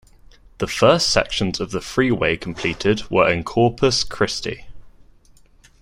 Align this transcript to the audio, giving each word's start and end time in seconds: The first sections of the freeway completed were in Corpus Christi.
The 0.57 0.65
first 0.65 1.11
sections 1.11 1.59
of 1.59 1.69
the 1.69 1.79
freeway 1.79 2.35
completed 2.35 3.07
were 3.11 3.31
in 3.31 3.43
Corpus 3.43 4.03
Christi. 4.03 4.65